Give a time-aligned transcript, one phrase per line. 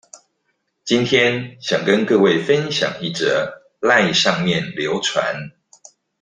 [0.83, 5.51] 今天想跟各位分享一則賴上面流傳